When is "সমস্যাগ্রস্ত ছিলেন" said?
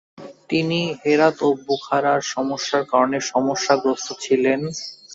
3.31-4.59